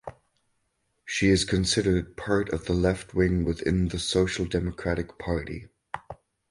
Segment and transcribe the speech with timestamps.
[1.05, 5.67] She is considered part of the left wing within the Social Democratic Party.